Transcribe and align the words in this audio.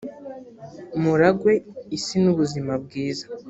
muragwe 1.01 1.51
isi 1.97 2.15
n’ubuzima 2.23 2.73
bwiza 2.83 3.25